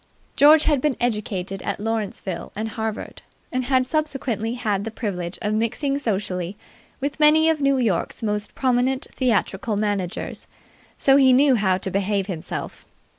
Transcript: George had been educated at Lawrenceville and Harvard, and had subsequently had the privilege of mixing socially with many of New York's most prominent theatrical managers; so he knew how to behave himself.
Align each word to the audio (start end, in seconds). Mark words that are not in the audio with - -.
George 0.35 0.63
had 0.63 0.81
been 0.81 0.97
educated 0.99 1.61
at 1.61 1.79
Lawrenceville 1.79 2.51
and 2.55 2.69
Harvard, 2.69 3.21
and 3.51 3.65
had 3.65 3.85
subsequently 3.85 4.55
had 4.55 4.83
the 4.83 4.89
privilege 4.89 5.37
of 5.43 5.53
mixing 5.53 5.99
socially 5.99 6.57
with 6.99 7.19
many 7.19 7.51
of 7.51 7.61
New 7.61 7.77
York's 7.77 8.23
most 8.23 8.55
prominent 8.55 9.05
theatrical 9.13 9.75
managers; 9.75 10.47
so 10.97 11.17
he 11.17 11.31
knew 11.31 11.53
how 11.53 11.77
to 11.77 11.91
behave 11.91 12.25
himself. 12.25 12.83